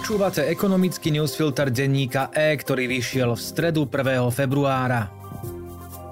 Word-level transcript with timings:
Počúvate 0.00 0.48
ekonomický 0.48 1.12
newsfilter 1.12 1.68
denníka 1.68 2.32
E, 2.32 2.56
ktorý 2.56 2.88
vyšiel 2.88 3.36
v 3.36 3.42
stredu 3.44 3.84
1. 3.84 4.32
februára. 4.32 5.12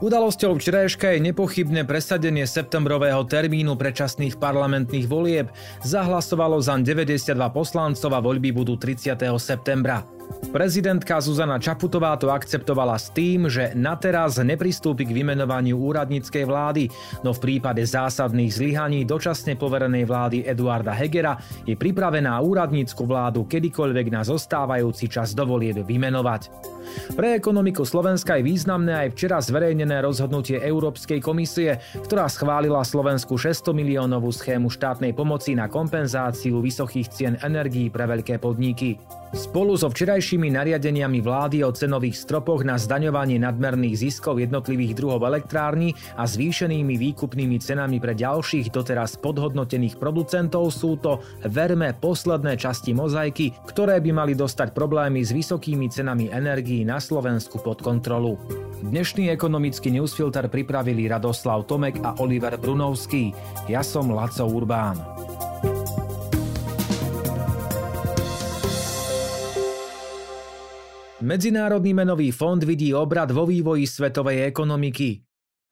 Udalosťou 0.05 0.61
včerajška 0.61 1.17
je 1.17 1.25
nepochybné 1.33 1.89
presadenie 1.89 2.45
septembrového 2.45 3.25
termínu 3.25 3.81
predčasných 3.81 4.37
parlamentných 4.37 5.09
volieb. 5.09 5.49
Zahlasovalo 5.89 6.61
za 6.61 6.77
92 6.77 7.33
poslancov 7.49 8.13
a 8.13 8.21
voľby 8.21 8.53
budú 8.53 8.77
30. 8.77 9.25
septembra. 9.41 10.05
Prezidentka 10.49 11.21
Zuzana 11.21 11.61
Čaputová 11.61 12.17
to 12.17 12.33
akceptovala 12.33 12.97
s 12.97 13.13
tým, 13.13 13.53
že 13.53 13.77
na 13.77 14.01
teraz 14.01 14.41
nepristúpi 14.41 15.05
k 15.05 15.13
vymenovaniu 15.13 15.77
úradníckej 15.77 16.49
vlády, 16.49 16.89
no 17.21 17.37
v 17.37 17.43
prípade 17.43 17.85
zásadných 17.85 18.57
zlyhaní 18.57 19.05
dočasne 19.05 19.61
poverenej 19.61 20.09
vlády 20.09 20.49
Eduarda 20.49 20.97
Hegera 20.97 21.37
je 21.69 21.77
pripravená 21.77 22.41
úradnícku 22.41 23.05
vládu 23.05 23.45
kedykoľvek 23.45 24.07
na 24.09 24.25
zostávajúci 24.25 25.13
čas 25.13 25.37
dovolie 25.37 25.77
vymenovať. 25.77 26.49
Pre 27.13 27.29
ekonomiku 27.37 27.85
Slovenska 27.85 28.41
je 28.41 28.49
významné 28.49 29.05
aj 29.05 29.09
včera 29.13 29.39
zverejnené 29.45 30.01
rozhodnutie 30.01 30.57
Európskej 30.65 31.21
komisie, 31.21 31.77
ktorá 32.09 32.25
schválila 32.25 32.81
Slovensku 32.89 33.37
600 33.37 33.77
miliónovú 33.77 34.33
schému 34.33 34.73
štátnej 34.73 35.13
pomoci 35.13 35.53
na 35.53 35.69
kompenzáciu 35.69 36.65
vysokých 36.65 37.09
cien 37.13 37.35
energií 37.45 37.93
pre 37.93 38.09
veľké 38.09 38.41
podniky. 38.41 38.97
Spolu 39.37 39.77
so 39.77 39.93
včerajšími 40.19 40.51
nariadeniami 40.51 41.23
vlády 41.23 41.63
o 41.63 41.71
cenových 41.71 42.27
stropoch 42.27 42.67
na 42.67 42.75
zdaňovanie 42.75 43.39
nadmerných 43.39 44.03
ziskov 44.03 44.43
jednotlivých 44.43 44.99
druhov 44.99 45.23
elektrární 45.23 45.95
a 46.19 46.27
zvýšenými 46.27 46.99
výkupnými 46.99 47.63
cenami 47.63 48.03
pre 48.03 48.19
ďalších 48.19 48.75
doteraz 48.75 49.15
podhodnotených 49.23 49.95
producentov 49.95 50.75
sú 50.75 50.99
to, 50.99 51.23
verme, 51.47 51.95
posledné 52.03 52.59
časti 52.59 52.99
mozaiky, 52.99 53.55
ktoré 53.71 54.03
by 54.03 54.11
mali 54.11 54.35
dostať 54.35 54.75
problémy 54.75 55.23
s 55.23 55.31
vysokými 55.31 55.87
cenami 55.87 56.35
energií 56.35 56.83
na 56.83 56.99
Slovensku 56.99 57.63
pod 57.63 57.79
kontrolu. 57.79 58.43
Dnešný 58.83 59.31
ekonomický 59.31 59.95
newsfilter 59.95 60.51
pripravili 60.51 61.07
Radoslav 61.07 61.71
Tomek 61.71 62.03
a 62.03 62.19
Oliver 62.19 62.59
Brunovský. 62.59 63.31
Ja 63.71 63.87
som 63.87 64.11
Laco 64.11 64.51
Urbán. 64.51 65.28
Medzinárodný 71.29 71.93
menový 71.93 72.33
fond 72.33 72.57
vidí 72.57 72.97
obrad 72.97 73.29
vo 73.37 73.45
vývoji 73.45 73.85
svetovej 73.85 74.49
ekonomiky. 74.49 75.21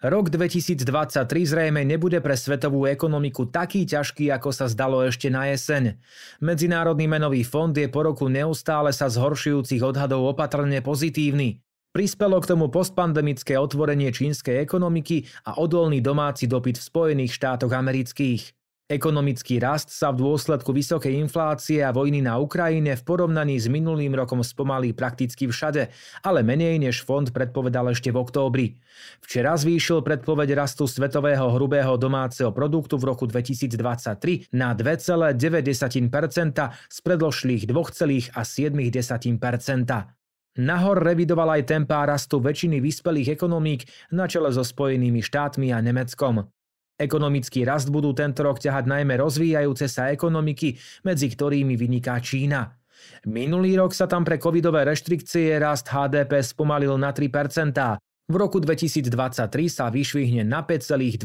Rok 0.05 0.29
2023 0.29 1.25
zrejme 1.33 1.81
nebude 1.81 2.21
pre 2.21 2.37
svetovú 2.37 2.85
ekonomiku 2.85 3.49
taký 3.49 3.89
ťažký, 3.89 4.29
ako 4.37 4.53
sa 4.53 4.69
zdalo 4.69 5.01
ešte 5.01 5.33
na 5.33 5.49
jeseň. 5.49 5.97
Medzinárodný 6.45 7.09
menový 7.09 7.41
fond 7.41 7.73
je 7.73 7.89
po 7.89 8.05
roku 8.05 8.29
neustále 8.29 8.93
sa 8.93 9.09
zhoršujúcich 9.09 9.81
odhadov 9.81 10.29
opatrne 10.37 10.84
pozitívny. 10.84 11.65
Prispelo 11.89 12.37
k 12.45 12.53
tomu 12.53 12.69
postpandemické 12.69 13.57
otvorenie 13.57 14.12
čínskej 14.12 14.61
ekonomiky 14.61 15.25
a 15.49 15.57
odolný 15.57 16.05
domáci 16.05 16.45
dopyt 16.45 16.77
v 16.77 16.84
Spojených 16.84 17.33
štátoch 17.33 17.73
amerických. 17.73 18.53
Ekonomický 18.87 19.59
rast 19.59 19.91
sa 19.91 20.15
v 20.15 20.23
dôsledku 20.23 20.70
vysokej 20.70 21.19
inflácie 21.19 21.83
a 21.83 21.91
vojny 21.91 22.23
na 22.23 22.39
Ukrajine 22.39 22.95
v 22.95 23.03
porovnaní 23.03 23.59
s 23.59 23.67
minulým 23.67 24.15
rokom 24.15 24.47
spomalí 24.47 24.95
prakticky 24.95 25.51
všade, 25.51 25.91
ale 26.23 26.47
menej 26.47 26.78
než 26.78 27.03
fond 27.03 27.27
predpovedal 27.27 27.91
ešte 27.91 28.15
v 28.15 28.23
októbri. 28.23 28.78
Včera 29.27 29.59
zvýšil 29.59 30.06
predpoveď 30.06 30.55
rastu 30.55 30.87
svetového 30.87 31.51
hrubého 31.59 31.98
domáceho 31.98 32.55
produktu 32.55 32.95
v 32.95 33.11
roku 33.11 33.27
2023 33.27 34.55
na 34.55 34.70
2,9% 34.70 35.34
z 36.71 36.98
predložlých 37.03 37.67
2,7%. 37.67 38.39
Nahor 40.62 40.97
revidoval 41.03 41.59
aj 41.59 41.75
tempá 41.75 42.06
rastu 42.06 42.38
väčšiny 42.38 42.78
vyspelých 42.78 43.34
ekonomík 43.34 44.15
na 44.15 44.31
čele 44.31 44.55
so 44.55 44.62
Spojenými 44.62 45.27
štátmi 45.27 45.75
a 45.75 45.82
Nemeckom. 45.82 46.55
Ekonomický 46.97 47.69
rast 47.69 47.93
budú 47.93 48.17
tento 48.17 48.41
rok 48.41 48.57
ťahať 48.57 48.89
najmä 48.89 49.21
rozvíjajúce 49.21 49.84
sa 49.84 50.09
ekonomiky, 50.09 50.81
medzi 51.05 51.29
ktorými 51.29 51.77
vyniká 51.77 52.17
Čína. 52.25 52.73
Minulý 53.29 53.77
rok 53.77 53.93
sa 53.93 54.09
tam 54.09 54.25
pre 54.25 54.41
covidové 54.41 54.89
reštrikcie 54.89 55.61
rast 55.61 55.93
HDP 55.93 56.41
spomalil 56.41 56.97
na 56.97 57.12
3%. 57.12 58.01
V 58.27 58.35
roku 58.35 58.59
2023 58.59 59.12
sa 59.71 59.87
vyšvihne 59.87 60.43
na 60.43 60.65
5,2%. 60.67 61.23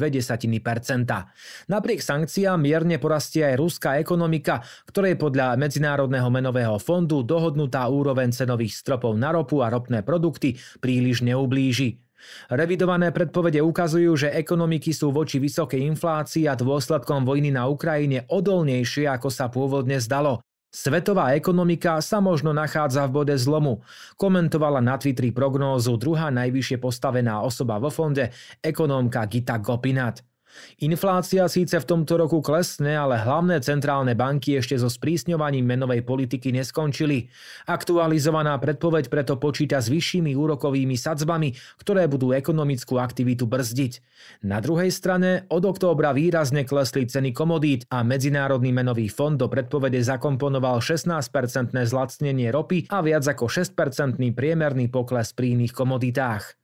Napriek 1.66 2.00
sankciám 2.04 2.62
mierne 2.62 3.02
porastie 3.02 3.42
aj 3.42 3.56
ruská 3.58 3.98
ekonomika, 3.98 4.62
ktorej 4.86 5.18
podľa 5.18 5.58
Medzinárodného 5.58 6.30
menového 6.30 6.78
fondu 6.78 7.26
dohodnutá 7.26 7.90
úroveň 7.90 8.30
cenových 8.36 8.76
stropov 8.76 9.18
na 9.18 9.34
ropu 9.34 9.66
a 9.66 9.74
ropné 9.74 10.06
produkty 10.06 10.60
príliš 10.78 11.26
neublíži. 11.26 12.11
Revidované 12.52 13.10
predpovede 13.14 13.62
ukazujú, 13.62 14.16
že 14.16 14.34
ekonomiky 14.34 14.92
sú 14.92 15.10
voči 15.12 15.38
vysokej 15.40 15.84
inflácii 15.96 16.48
a 16.50 16.58
dôsledkom 16.58 17.24
vojny 17.24 17.54
na 17.54 17.68
Ukrajine 17.68 18.26
odolnejšie, 18.30 19.08
ako 19.10 19.30
sa 19.30 19.48
pôvodne 19.52 20.00
zdalo. 20.02 20.42
Svetová 20.72 21.36
ekonomika 21.36 22.00
sa 22.00 22.24
možno 22.24 22.56
nachádza 22.56 23.04
v 23.04 23.12
bode 23.12 23.36
zlomu, 23.36 23.84
komentovala 24.16 24.80
na 24.80 24.96
Twitteri 24.96 25.36
prognózu 25.36 26.00
druhá 26.00 26.32
najvyššie 26.32 26.80
postavená 26.80 27.44
osoba 27.44 27.76
vo 27.76 27.92
fonde, 27.92 28.32
ekonómka 28.64 29.28
Gita 29.28 29.60
Gopinat. 29.60 30.24
Inflácia 30.82 31.46
síce 31.46 31.78
v 31.78 31.86
tomto 31.86 32.18
roku 32.18 32.42
klesne, 32.42 32.98
ale 32.98 33.22
hlavné 33.22 33.62
centrálne 33.62 34.18
banky 34.18 34.58
ešte 34.58 34.78
so 34.78 34.90
sprísňovaním 34.90 35.66
menovej 35.66 36.02
politiky 36.02 36.54
neskončili. 36.54 37.30
Aktualizovaná 37.70 38.58
predpoveď 38.58 39.10
preto 39.10 39.38
počíta 39.38 39.82
s 39.82 39.90
vyššími 39.90 40.34
úrokovými 40.34 40.96
sadzbami, 40.98 41.54
ktoré 41.82 42.06
budú 42.06 42.34
ekonomickú 42.34 43.02
aktivitu 43.02 43.50
brzdiť. 43.50 44.02
Na 44.46 44.62
druhej 44.62 44.94
strane 44.94 45.50
od 45.50 45.66
októbra 45.66 46.14
výrazne 46.14 46.64
klesli 46.64 47.10
ceny 47.10 47.34
komodít 47.34 47.90
a 47.90 48.06
Medzinárodný 48.06 48.70
menový 48.70 49.10
fond 49.10 49.38
do 49.38 49.50
predpovede 49.50 49.98
zakomponoval 50.02 50.82
16-percentné 50.82 51.90
zlacnenie 51.90 52.54
ropy 52.54 52.86
a 52.94 53.02
viac 53.02 53.26
ako 53.26 53.50
6-percentný 53.50 54.34
priemerný 54.34 54.90
pokles 54.94 55.34
pri 55.34 55.58
iných 55.58 55.74
komoditách. 55.74 56.61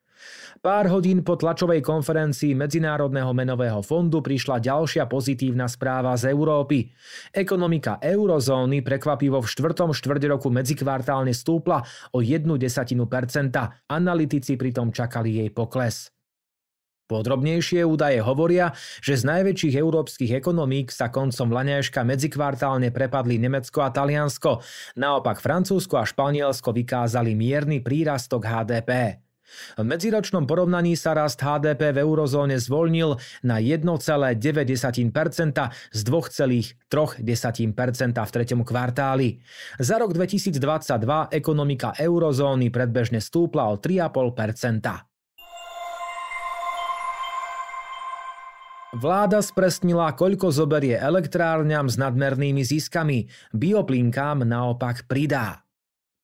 Pár 0.57 0.89
hodín 0.89 1.21
po 1.21 1.37
tlačovej 1.37 1.85
konferencii 1.85 2.57
Medzinárodného 2.57 3.29
menového 3.31 3.79
fondu 3.85 4.25
prišla 4.25 4.57
ďalšia 4.57 5.05
pozitívna 5.05 5.69
správa 5.69 6.17
z 6.17 6.33
Európy. 6.33 6.89
Ekonomika 7.29 8.01
eurozóny 8.01 8.81
prekvapivo 8.81 9.39
v 9.39 9.47
štvrtom 9.47 9.93
štvrť 9.93 10.23
roku 10.33 10.49
medzikvartálne 10.49 11.31
stúpla 11.31 11.85
o 12.11 12.25
jednu 12.25 12.57
desatinu 12.57 13.05
percenta. 13.05 13.85
Analytici 13.85 14.57
pritom 14.57 14.89
čakali 14.89 15.45
jej 15.45 15.49
pokles. 15.53 16.09
Podrobnejšie 17.07 17.87
údaje 17.87 18.19
hovoria, 18.19 18.75
že 18.99 19.15
z 19.15 19.23
najväčších 19.31 19.79
európskych 19.79 20.31
ekonomík 20.43 20.91
sa 20.91 21.07
koncom 21.07 21.55
laňajška 21.55 22.03
medzikvartálne 22.03 22.91
prepadli 22.91 23.39
Nemecko 23.39 23.79
a 23.79 23.95
Taliansko, 23.95 24.59
naopak 24.99 25.39
Francúzsko 25.39 26.03
a 26.03 26.03
Španielsko 26.03 26.75
vykázali 26.75 27.31
mierny 27.31 27.79
prírastok 27.79 28.43
HDP. 28.43 29.23
V 29.75 29.83
medziročnom 29.83 30.47
porovnaní 30.47 30.95
sa 30.95 31.13
rast 31.15 31.39
HDP 31.39 31.93
v 31.93 32.03
eurozóne 32.03 32.59
zvolnil 32.59 33.19
na 33.43 33.59
1,9% 33.61 34.39
z 35.93 35.99
2,3% 36.03 37.21
v 38.17 38.31
treťom 38.31 38.61
kvartáli. 38.63 39.39
Za 39.77 39.99
rok 39.99 40.15
2022 40.15 41.35
ekonomika 41.35 41.93
eurozóny 41.97 42.71
predbežne 42.71 43.19
stúpla 43.19 43.69
o 43.71 43.79
3,5%. 43.79 45.07
Vláda 48.95 49.43
spresnila, 49.43 50.15
koľko 50.15 50.47
zoberie 50.47 50.95
elektrárňam 50.95 51.91
s 51.91 51.99
nadmernými 51.99 52.63
ziskami. 52.63 53.27
Bioplinkám 53.51 54.47
naopak 54.47 55.05
pridá. 55.11 55.66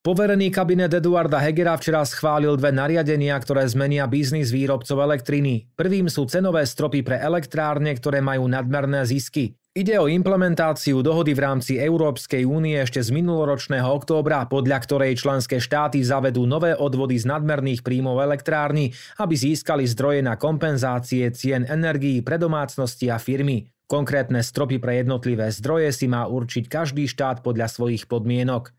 Poverený 0.03 0.51
kabinet 0.51 0.91
Eduarda 0.91 1.39
Hegera 1.39 1.79
včera 1.79 2.03
schválil 2.03 2.59
dve 2.59 2.75
nariadenia, 2.75 3.39
ktoré 3.39 3.63
zmenia 3.63 4.03
biznis 4.03 4.51
výrobcov 4.51 4.99
elektriny. 4.99 5.71
Prvým 5.79 6.11
sú 6.11 6.27
cenové 6.27 6.67
stropy 6.67 7.07
pre 7.07 7.23
elektrárne, 7.23 7.95
ktoré 7.95 8.19
majú 8.19 8.51
nadmerné 8.51 9.07
zisky. 9.07 9.55
Ide 9.71 9.95
o 10.03 10.11
implementáciu 10.11 10.99
dohody 10.99 11.31
v 11.31 11.47
rámci 11.47 11.79
Európskej 11.79 12.43
únie 12.43 12.83
ešte 12.83 12.99
z 12.99 13.15
minuloročného 13.15 13.87
októbra, 13.87 14.43
podľa 14.51 14.83
ktorej 14.83 15.23
členské 15.23 15.63
štáty 15.63 16.03
zavedú 16.03 16.43
nové 16.43 16.75
odvody 16.75 17.15
z 17.15 17.23
nadmerných 17.23 17.79
príjmov 17.79 18.19
elektrárny, 18.27 18.91
aby 19.23 19.39
získali 19.39 19.87
zdroje 19.87 20.19
na 20.19 20.35
kompenzácie 20.35 21.31
cien 21.31 21.63
energií 21.63 22.19
pre 22.19 22.35
domácnosti 22.35 23.07
a 23.07 23.15
firmy. 23.15 23.71
Konkrétne 23.93 24.41
stropy 24.41 24.81
pre 24.81 25.05
jednotlivé 25.05 25.53
zdroje 25.53 25.93
si 25.93 26.09
má 26.09 26.25
určiť 26.25 26.65
každý 26.65 27.05
štát 27.05 27.45
podľa 27.45 27.69
svojich 27.69 28.09
podmienok. 28.09 28.73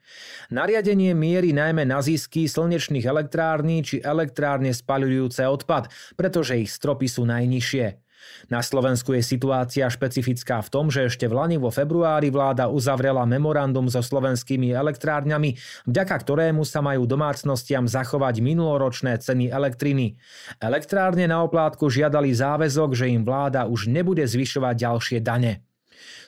Nariadenie 0.51 1.15
mierí 1.15 1.55
najmä 1.55 1.87
na 1.87 2.03
zisky 2.03 2.51
slnečných 2.51 3.07
elektrární 3.07 3.87
či 3.87 4.03
elektrárne 4.03 4.75
spaľujúce 4.75 5.47
odpad, 5.47 5.87
pretože 6.19 6.59
ich 6.59 6.75
stropy 6.75 7.07
sú 7.07 7.31
najnižšie. 7.31 8.04
Na 8.49 8.61
Slovensku 8.61 9.13
je 9.17 9.25
situácia 9.25 9.89
špecifická 9.89 10.61
v 10.61 10.69
tom, 10.73 10.87
že 10.93 11.09
ešte 11.09 11.27
v 11.27 11.37
Lani 11.37 11.57
vo 11.57 11.73
februári 11.73 12.29
vláda 12.29 12.69
uzavrela 12.69 13.25
memorandum 13.25 13.89
so 13.89 14.05
slovenskými 14.05 14.73
elektrárňami, 14.73 15.57
vďaka 15.89 16.17
ktorému 16.21 16.63
sa 16.63 16.85
majú 16.85 17.09
domácnostiam 17.09 17.89
zachovať 17.89 18.45
minuloročné 18.45 19.19
ceny 19.19 19.51
elektriny. 19.51 20.17
Elektrárne 20.63 21.27
na 21.27 21.43
oplátku 21.43 21.91
žiadali 21.91 22.31
záväzok, 22.33 22.97
že 22.97 23.11
im 23.11 23.27
vláda 23.27 23.67
už 23.67 23.89
nebude 23.91 24.23
zvyšovať 24.25 24.75
ďalšie 24.77 25.19
dane. 25.25 25.74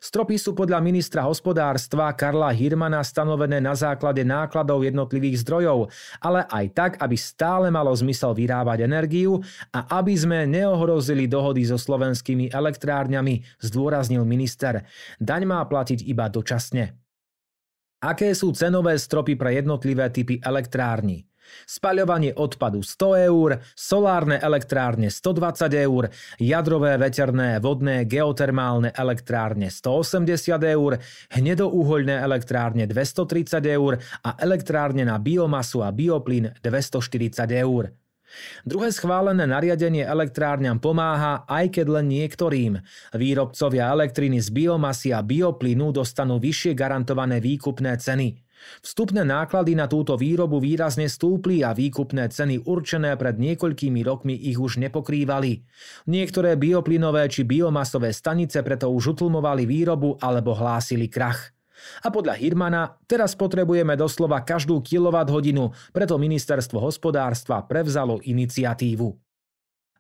Stropy 0.01 0.37
sú 0.39 0.55
podľa 0.55 0.79
ministra 0.83 1.25
hospodárstva 1.27 2.13
Karla 2.15 2.53
Hirmana 2.53 3.03
stanovené 3.03 3.59
na 3.59 3.75
základe 3.75 4.23
nákladov 4.23 4.87
jednotlivých 4.87 5.43
zdrojov, 5.43 5.91
ale 6.23 6.47
aj 6.47 6.67
tak, 6.73 6.93
aby 7.03 7.17
stále 7.19 7.69
malo 7.73 7.91
zmysel 7.93 8.37
vyrábať 8.37 8.87
energiu 8.87 9.43
a 9.75 9.99
aby 9.99 10.15
sme 10.15 10.47
neohrozili 10.47 11.27
dohody 11.27 11.67
so 11.67 11.77
slovenskými 11.77 12.53
elektrárňami, 12.53 13.43
zdôraznil 13.61 14.23
minister. 14.23 14.87
Daň 15.19 15.43
má 15.49 15.61
platiť 15.67 16.07
iba 16.07 16.31
dočasne. 16.31 16.95
Aké 18.05 18.37
sú 18.37 18.53
cenové 18.53 18.95
stropy 19.01 19.35
pre 19.35 19.57
jednotlivé 19.57 20.13
typy 20.13 20.37
elektrární? 20.39 21.25
Spaľovanie 21.67 22.35
odpadu 22.37 22.83
100 22.83 23.29
eur, 23.31 23.51
solárne 23.75 24.39
elektrárne 24.39 25.11
120 25.11 25.73
eur, 25.87 26.11
jadrové, 26.39 26.97
veterné, 26.97 27.59
vodné, 27.59 28.07
geotermálne 28.07 28.95
elektrárne 28.95 29.71
180 29.71 30.63
eur, 30.77 30.99
hnedouhoľné 31.35 32.17
elektrárne 32.23 32.85
230 32.87 33.63
eur 33.67 33.99
a 34.23 34.31
elektrárne 34.39 35.03
na 35.07 35.19
biomasu 35.19 35.83
a 35.83 35.91
bioplyn 35.91 36.55
240 36.63 37.51
eur. 37.63 37.93
Druhé 38.67 38.91
schválené 38.91 39.47
nariadenie 39.47 40.03
elektrárňam 40.03 40.83
pomáha, 40.83 41.47
aj 41.47 41.79
keď 41.79 41.87
len 42.01 42.07
niektorým. 42.11 42.73
Výrobcovia 43.15 43.89
elektriny 43.95 44.43
z 44.43 44.51
biomasy 44.51 45.15
a 45.15 45.23
bioplynu 45.23 45.95
dostanú 45.95 46.43
vyššie 46.43 46.75
garantované 46.75 47.39
výkupné 47.39 47.97
ceny. 47.97 48.46
Vstupné 48.83 49.23
náklady 49.23 49.77
na 49.77 49.87
túto 49.87 50.17
výrobu 50.19 50.59
výrazne 50.59 51.07
stúpli 51.07 51.63
a 51.63 51.73
výkupné 51.77 52.29
ceny 52.29 52.67
určené 52.67 53.15
pred 53.15 53.37
niekoľkými 53.37 54.01
rokmi 54.05 54.35
ich 54.37 54.59
už 54.59 54.81
nepokrývali. 54.83 55.63
Niektoré 56.11 56.57
bioplynové 56.59 57.29
či 57.31 57.47
biomasové 57.47 58.11
stanice 58.13 58.61
preto 58.61 58.91
už 58.91 59.17
utlmovali 59.17 59.65
výrobu 59.65 60.19
alebo 60.21 60.57
hlásili 60.57 61.07
krach. 61.07 61.57
A 62.03 62.09
podľa 62.09 62.41
Hirmana 62.41 62.97
teraz 63.05 63.37
potrebujeme 63.37 63.95
doslova 64.01 64.41
každú 64.41 64.81
hodinu, 65.29 65.71
preto 65.93 66.17
ministerstvo 66.17 66.81
hospodárstva 66.81 67.61
prevzalo 67.69 68.25
iniciatívu. 68.25 69.13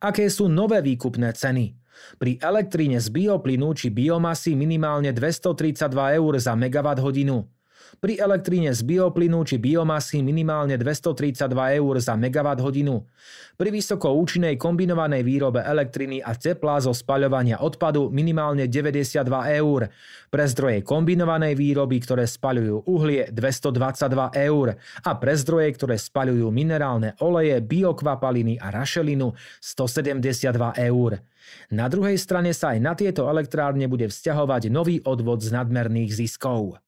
Aké 0.00 0.28
sú 0.28 0.48
nové 0.48 0.80
výkupné 0.84 1.32
ceny? 1.32 1.76
Pri 2.20 2.36
elektríne 2.36 3.00
z 3.00 3.08
bioplynu 3.08 3.72
či 3.72 3.88
biomasy 3.88 4.52
minimálne 4.52 5.16
232 5.16 6.20
eur 6.20 6.32
za 6.36 6.52
megawatt 6.52 7.00
hodinu. 7.00 7.48
Pri 7.96 8.20
elektríne 8.20 8.76
z 8.76 8.84
bioplynu 8.84 9.40
či 9.48 9.56
biomasy 9.56 10.20
minimálne 10.20 10.76
232 10.76 11.80
eur 11.80 11.94
za 11.96 12.12
megawatt 12.12 12.60
hodinu. 12.60 13.08
Pri 13.56 13.72
vysoko 13.72 14.12
účinnej 14.12 14.60
kombinovanej 14.60 15.24
výrobe 15.24 15.64
elektriny 15.64 16.20
a 16.20 16.36
tepla 16.36 16.76
zo 16.76 16.92
spaľovania 16.92 17.64
odpadu 17.64 18.12
minimálne 18.12 18.68
92 18.68 19.24
eur. 19.56 19.88
Pre 20.28 20.44
zdroje 20.44 20.84
kombinovanej 20.84 21.56
výroby, 21.56 21.96
ktoré 22.04 22.28
spaľujú 22.28 22.84
uhlie 22.84 23.32
222 23.32 24.44
eur 24.44 24.76
a 24.76 25.10
pre 25.16 25.34
zdroje, 25.40 25.68
ktoré 25.80 25.96
spaľujú 25.96 26.52
minerálne 26.52 27.16
oleje, 27.24 27.56
biokvapaliny 27.64 28.60
a 28.60 28.68
rašelinu 28.68 29.32
172 29.64 30.52
eur. 30.84 31.24
Na 31.72 31.86
druhej 31.88 32.18
strane 32.20 32.52
sa 32.52 32.76
aj 32.76 32.78
na 32.82 32.92
tieto 32.92 33.24
elektrárne 33.24 33.88
bude 33.88 34.10
vzťahovať 34.10 34.68
nový 34.68 35.00
odvod 35.00 35.40
z 35.40 35.54
nadmerných 35.54 36.12
ziskov. 36.12 36.85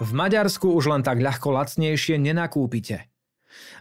V 0.00 0.16
Maďarsku 0.16 0.64
už 0.64 0.96
len 0.96 1.04
tak 1.04 1.20
ľahko 1.20 1.52
lacnejšie 1.52 2.16
nenakúpite. 2.16 3.12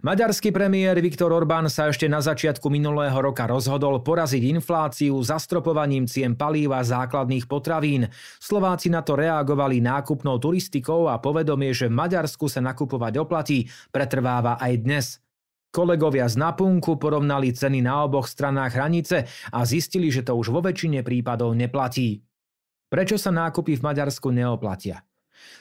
Maďarský 0.03 0.51
premiér 0.51 0.99
Viktor 0.99 1.31
Orbán 1.31 1.71
sa 1.71 1.87
ešte 1.87 2.11
na 2.11 2.19
začiatku 2.19 2.67
minulého 2.67 3.15
roka 3.15 3.47
rozhodol 3.47 4.03
poraziť 4.03 4.43
infláciu 4.51 5.15
zastropovaním 5.23 6.11
cien 6.11 6.35
palív 6.35 6.75
a 6.75 6.83
základných 6.83 7.47
potravín. 7.47 8.11
Slováci 8.43 8.91
na 8.91 8.99
to 8.99 9.15
reagovali 9.15 9.79
nákupnou 9.79 10.43
turistikou 10.43 11.07
a 11.07 11.23
povedomie, 11.23 11.71
že 11.71 11.87
v 11.87 11.95
Maďarsku 11.95 12.51
sa 12.51 12.59
nakupovať 12.59 13.13
oplatí, 13.15 13.71
pretrváva 13.87 14.59
aj 14.59 14.73
dnes. 14.75 15.05
Kolegovia 15.71 16.27
z 16.27 16.35
Napunku 16.35 16.99
porovnali 16.99 17.55
ceny 17.55 17.79
na 17.79 18.03
oboch 18.03 18.27
stranách 18.27 18.75
hranice 18.75 19.23
a 19.55 19.63
zistili, 19.63 20.11
že 20.11 20.27
to 20.27 20.35
už 20.35 20.51
vo 20.51 20.59
väčšine 20.59 20.99
prípadov 20.99 21.55
neplatí. 21.55 22.19
Prečo 22.91 23.15
sa 23.15 23.31
nákupy 23.31 23.79
v 23.79 23.85
Maďarsku 23.87 24.35
neoplatia? 24.35 25.05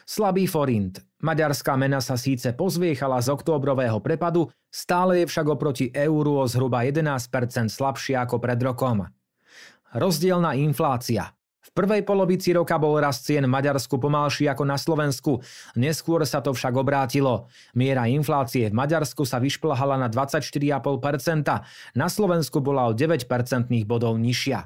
Slabý 0.08 0.48
forint. 0.48 1.00
Maďarská 1.18 1.74
mena 1.74 1.98
sa 1.98 2.14
síce 2.14 2.54
pozviechala 2.54 3.18
z 3.18 3.34
októbrového 3.34 3.98
prepadu, 3.98 4.48
stále 4.70 5.22
je 5.22 5.26
však 5.26 5.46
oproti 5.50 5.90
euru 5.90 6.38
o 6.38 6.46
zhruba 6.46 6.86
11% 6.86 7.26
slabšia 7.66 8.22
ako 8.22 8.38
pred 8.38 8.60
rokom. 8.62 9.02
Rozdielna 9.92 10.54
inflácia. 10.54 11.32
V 11.68 11.70
prvej 11.76 12.00
polovici 12.00 12.56
roka 12.56 12.80
bol 12.80 12.96
rast 12.96 13.28
cien 13.28 13.44
v 13.44 13.52
Maďarsku 13.52 14.00
pomalší 14.00 14.48
ako 14.48 14.64
na 14.64 14.80
Slovensku, 14.80 15.44
neskôr 15.76 16.24
sa 16.24 16.40
to 16.40 16.56
však 16.56 16.72
obrátilo. 16.72 17.52
Miera 17.76 18.08
inflácie 18.08 18.72
v 18.72 18.78
Maďarsku 18.78 19.28
sa 19.28 19.36
vyšplhala 19.36 20.00
na 20.00 20.08
24,5%, 20.08 20.80
na 21.92 22.06
Slovensku 22.08 22.64
bola 22.64 22.88
o 22.88 22.96
9 22.96 23.28
percentných 23.28 23.84
bodov 23.84 24.16
nižšia. 24.16 24.64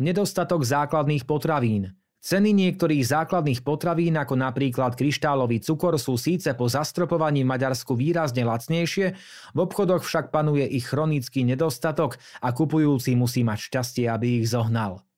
Nedostatok 0.00 0.62
základných 0.62 1.26
potravín. 1.26 1.98
Ceny 2.20 2.52
niektorých 2.52 3.00
základných 3.00 3.64
potravín, 3.64 4.12
ako 4.20 4.36
napríklad 4.36 4.92
kryštálový 4.92 5.64
cukor, 5.64 5.96
sú 5.96 6.20
síce 6.20 6.52
po 6.52 6.68
zastropovaní 6.68 7.48
Maďarsku 7.48 7.96
výrazne 7.96 8.44
lacnejšie, 8.44 9.16
v 9.56 9.58
obchodoch 9.58 10.04
však 10.04 10.28
panuje 10.28 10.68
ich 10.68 10.84
chronický 10.84 11.48
nedostatok 11.48 12.20
a 12.44 12.52
kupujúci 12.52 13.16
musí 13.16 13.40
mať 13.40 13.58
šťastie, 13.72 14.04
aby 14.12 14.44
ich 14.44 14.52
zohnal. 14.52 15.09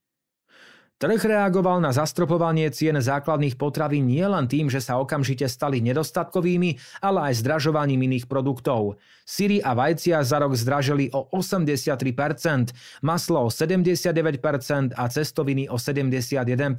Trh 1.02 1.18
reagoval 1.18 1.82
na 1.82 1.90
zastropovanie 1.90 2.70
cien 2.70 2.94
základných 2.94 3.58
potravín 3.58 4.06
nielen 4.06 4.46
tým, 4.46 4.70
že 4.70 4.78
sa 4.78 5.02
okamžite 5.02 5.50
stali 5.50 5.82
nedostatkovými, 5.82 7.02
ale 7.02 7.26
aj 7.26 7.42
zdražovaním 7.42 8.06
iných 8.06 8.30
produktov. 8.30 9.02
Syry 9.26 9.58
a 9.58 9.74
vajcia 9.74 10.22
za 10.22 10.38
rok 10.38 10.54
zdražili 10.54 11.10
o 11.10 11.26
83%, 11.34 13.02
maslo 13.02 13.42
o 13.42 13.50
79% 13.50 14.94
a 14.94 15.04
cestoviny 15.10 15.66
o 15.66 15.74
71%. 15.74 16.70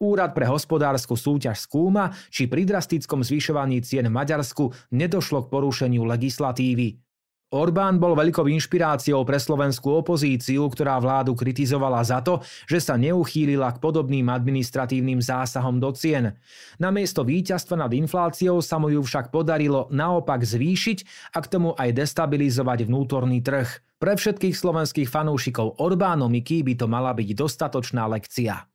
Úrad 0.00 0.32
pre 0.32 0.48
hospodárskú 0.48 1.12
súťaž 1.12 1.68
skúma, 1.68 2.16
či 2.32 2.48
pri 2.48 2.64
drastickom 2.64 3.20
zvyšovaní 3.20 3.84
cien 3.84 4.08
v 4.08 4.16
Maďarsku 4.16 4.72
nedošlo 4.96 5.44
k 5.44 5.52
porušeniu 5.52 6.00
legislatívy. 6.00 7.07
Orbán 7.48 7.96
bol 7.96 8.12
veľkou 8.12 8.44
inšpiráciou 8.44 9.24
pre 9.24 9.40
slovenskú 9.40 10.04
opozíciu, 10.04 10.68
ktorá 10.68 11.00
vládu 11.00 11.32
kritizovala 11.32 12.04
za 12.04 12.20
to, 12.20 12.44
že 12.68 12.76
sa 12.76 13.00
neuchýlila 13.00 13.72
k 13.72 13.80
podobným 13.80 14.28
administratívnym 14.28 15.24
zásahom 15.24 15.80
do 15.80 15.88
cien. 15.96 16.36
Namiesto 16.76 17.24
víťazstva 17.24 17.88
nad 17.88 17.92
infláciou 17.96 18.60
sa 18.60 18.76
mu 18.76 18.92
ju 18.92 19.00
však 19.00 19.32
podarilo 19.32 19.88
naopak 19.88 20.44
zvýšiť 20.44 21.32
a 21.32 21.40
k 21.40 21.48
tomu 21.48 21.72
aj 21.72 21.96
destabilizovať 21.96 22.84
vnútorný 22.84 23.40
trh. 23.40 23.80
Pre 23.96 24.12
všetkých 24.12 24.52
slovenských 24.52 25.08
fanúšikov 25.08 25.80
Orbánomiky 25.80 26.60
by 26.60 26.74
to 26.76 26.84
mala 26.84 27.16
byť 27.16 27.32
dostatočná 27.32 28.12
lekcia. 28.12 28.68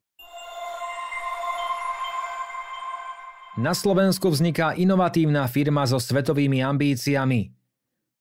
Na 3.53 3.77
Slovensku 3.77 4.33
vzniká 4.33 4.73
inovatívna 4.73 5.45
firma 5.45 5.85
so 5.85 6.01
svetovými 6.01 6.65
ambíciami. 6.65 7.62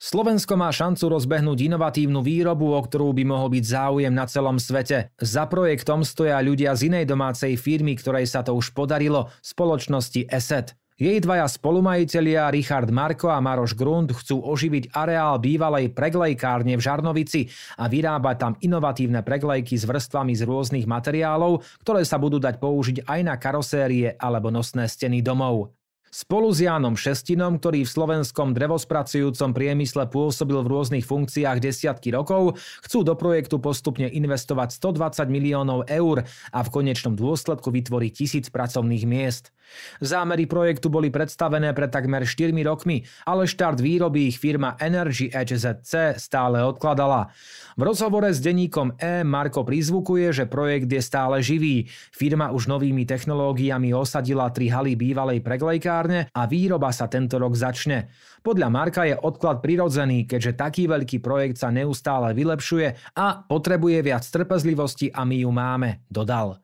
Slovensko 0.03 0.59
má 0.59 0.67
šancu 0.75 1.15
rozbehnúť 1.15 1.71
inovatívnu 1.71 2.27
výrobu, 2.27 2.75
o 2.75 2.81
ktorú 2.83 3.15
by 3.15 3.23
mohol 3.23 3.55
byť 3.55 3.65
záujem 3.71 4.11
na 4.11 4.27
celom 4.27 4.59
svete. 4.59 5.15
Za 5.15 5.47
projektom 5.47 6.03
stoja 6.03 6.43
ľudia 6.43 6.75
z 6.75 6.91
inej 6.91 7.07
domácej 7.07 7.55
firmy, 7.55 7.95
ktorej 7.95 8.27
sa 8.27 8.43
to 8.43 8.51
už 8.51 8.75
podarilo, 8.75 9.31
spoločnosti 9.47 10.27
ESET. 10.27 10.75
Jej 10.99 11.23
dvaja 11.23 11.47
spolumajitelia 11.47 12.51
Richard 12.51 12.91
Marko 12.91 13.31
a 13.31 13.39
Maroš 13.39 13.79
Grund 13.79 14.11
chcú 14.11 14.43
oživiť 14.43 14.91
areál 14.91 15.39
bývalej 15.39 15.95
preglejkárne 15.95 16.75
v 16.75 16.83
Žarnovici 16.83 17.47
a 17.79 17.87
vyrábať 17.87 18.37
tam 18.43 18.53
inovatívne 18.59 19.23
preglejky 19.23 19.79
s 19.79 19.87
vrstvami 19.87 20.35
z 20.35 20.43
rôznych 20.43 20.87
materiálov, 20.91 21.63
ktoré 21.87 22.03
sa 22.03 22.19
budú 22.19 22.43
dať 22.43 22.59
použiť 22.59 23.07
aj 23.07 23.21
na 23.23 23.39
karosérie 23.39 24.19
alebo 24.19 24.51
nosné 24.51 24.91
steny 24.91 25.23
domov. 25.23 25.71
Spolu 26.13 26.53
s 26.53 26.61
Jánom 26.61 26.93
Šestinom, 26.93 27.57
ktorý 27.57 27.89
v 27.89 27.95
slovenskom 27.97 28.53
drevospracujúcom 28.53 29.57
priemysle 29.57 30.13
pôsobil 30.13 30.61
v 30.61 30.69
rôznych 30.69 31.09
funkciách 31.09 31.57
desiatky 31.57 32.13
rokov, 32.13 32.61
chcú 32.85 33.01
do 33.01 33.17
projektu 33.17 33.57
postupne 33.57 34.13
investovať 34.13 34.77
120 34.77 35.33
miliónov 35.33 35.89
eur 35.89 36.29
a 36.53 36.61
v 36.61 36.69
konečnom 36.69 37.17
dôsledku 37.17 37.73
vytvoriť 37.73 38.13
tisíc 38.13 38.53
pracovných 38.53 39.09
miest. 39.09 39.57
Zámery 40.05 40.45
projektu 40.45 40.93
boli 40.93 41.09
predstavené 41.09 41.73
pred 41.73 41.89
takmer 41.89 42.29
4 42.29 42.53
rokmi, 42.61 43.09
ale 43.25 43.49
štart 43.49 43.81
výroby 43.81 44.29
ich 44.29 44.37
firma 44.37 44.77
Energy 44.77 45.33
Edge 45.33 45.57
ZC 45.57 46.21
stále 46.21 46.61
odkladala. 46.61 47.33
V 47.81 47.89
rozhovore 47.89 48.29
s 48.29 48.45
denníkom 48.45 49.01
E 49.01 49.25
Marko 49.25 49.65
prizvukuje, 49.65 50.29
že 50.29 50.45
projekt 50.45 50.93
je 50.93 51.01
stále 51.01 51.41
živý. 51.41 51.89
Firma 52.13 52.53
už 52.53 52.69
novými 52.69 53.09
technológiami 53.09 53.97
osadila 53.97 54.53
tri 54.53 54.69
haly 54.69 54.93
bývalej 54.93 55.41
preglejkárne 55.41 56.02
a 56.33 56.43
výroba 56.49 56.91
sa 56.91 57.07
tento 57.07 57.37
rok 57.37 57.55
začne. 57.55 58.11
Podľa 58.43 58.69
Marka 58.73 59.03
je 59.07 59.15
odklad 59.15 59.63
prirodzený, 59.63 60.27
keďže 60.27 60.59
taký 60.59 60.91
veľký 60.91 61.23
projekt 61.23 61.63
sa 61.63 61.71
neustále 61.71 62.35
vylepšuje 62.35 63.15
a 63.19 63.47
potrebuje 63.47 63.99
viac 64.03 64.25
trpezlivosti 64.27 65.13
a 65.13 65.23
my 65.23 65.47
ju 65.47 65.51
máme, 65.53 66.03
dodal. 66.11 66.59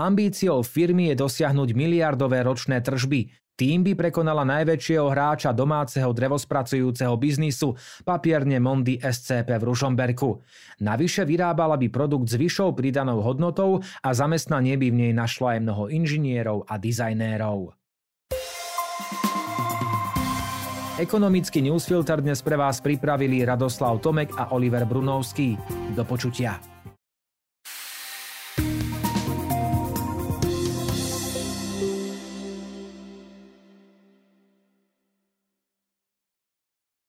Ambíciou 0.00 0.64
firmy 0.64 1.12
je 1.12 1.20
dosiahnuť 1.20 1.76
miliardové 1.76 2.40
ročné 2.40 2.80
tržby. 2.80 3.28
Tým 3.60 3.84
by 3.84 3.92
prekonala 3.92 4.40
najväčšieho 4.48 5.04
hráča 5.12 5.52
domáceho 5.52 6.08
drevospracujúceho 6.16 7.12
biznisu, 7.20 7.76
papierne 8.08 8.56
Mondi 8.56 8.96
SCP 8.96 9.60
v 9.60 9.66
Ružomberku. 9.68 10.40
Navyše 10.80 11.28
vyrábala 11.28 11.76
by 11.76 11.92
produkt 11.92 12.32
s 12.32 12.40
vyššou 12.40 12.72
pridanou 12.72 13.20
hodnotou 13.20 13.84
a 14.00 14.08
zamestnanie 14.16 14.80
by 14.80 14.88
v 14.88 14.98
nej 15.04 15.12
našlo 15.12 15.52
aj 15.52 15.60
mnoho 15.60 15.92
inžinierov 15.92 16.64
a 16.64 16.80
dizajnérov. 16.80 17.79
Ekonomický 21.00 21.64
newsfilter 21.64 22.20
dnes 22.20 22.44
pre 22.44 22.60
vás 22.60 22.80
pripravili 22.84 23.40
Radoslav 23.40 24.04
Tomek 24.04 24.36
a 24.36 24.52
Oliver 24.52 24.84
Brunovský. 24.84 25.56
Do 25.96 26.04
počutia. 26.04 26.60